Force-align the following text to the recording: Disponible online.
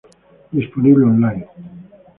Disponible 0.51 1.03
online. 1.03 1.43